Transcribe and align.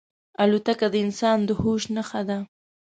الوتکه 0.43 0.87
د 0.93 0.95
انسان 1.05 1.37
د 1.47 1.49
هوش 1.61 1.83
نښه 1.95 2.21
ده. 2.29 2.39